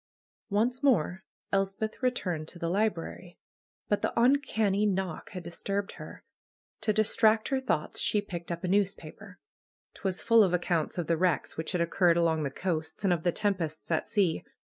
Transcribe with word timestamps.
Once 0.49 0.81
more 0.81 1.21
Elspeth 1.51 2.01
returned 2.01 2.47
to 2.47 2.57
the 2.57 2.71
library. 2.71 3.37
But 3.87 4.01
the 4.01 4.19
uncanny 4.19 4.87
knock 4.87 5.29
had 5.29 5.43
disturbed 5.43 5.91
her. 5.91 6.23
To 6.81 6.91
distract 6.91 7.49
her 7.49 7.61
THE 7.61 7.65
KNELL 7.65 7.65
OF 7.65 7.67
NAT 7.67 7.67
PAGAN 7.67 7.83
127 7.83 7.83
thoughts, 7.85 7.99
she 7.99 8.21
picked 8.21 8.51
up 8.51 8.63
a 8.63 8.67
newspaper. 8.67 9.39
Twas 9.93 10.21
full 10.23 10.43
of 10.43 10.55
accounts 10.55 10.97
of 10.97 11.05
the 11.05 11.17
wrecks 11.17 11.55
which 11.55 11.73
had 11.73 11.81
occurred 11.81 12.17
along 12.17 12.41
the 12.41 12.49
coasts, 12.49 13.03
and 13.03 13.13
of 13.13 13.21
the 13.21 13.31
tempests 13.31 13.91
at 13.91 14.07
sea. 14.07 14.43